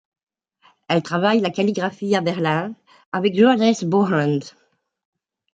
[0.87, 2.73] Elle travaille la calligraphie à Berlin,
[3.11, 4.39] avec Johannes Boehland.